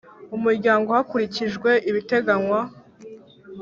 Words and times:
Umuryango 0.35 0.87
Hakurikijwe 0.97 1.71
Ibiteganywa 1.89 2.59